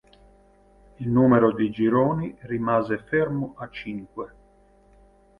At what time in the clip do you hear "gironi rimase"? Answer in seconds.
1.69-2.97